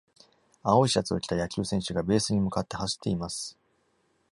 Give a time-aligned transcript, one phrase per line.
[0.63, 3.55] 青いシャツを着た野球選手がベースに向かって走っています。